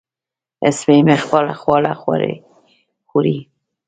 سپی 0.77 0.97
مې 1.05 1.15
خپل 1.23 1.45
خواړه 1.61 1.93
خوري. 3.09 3.37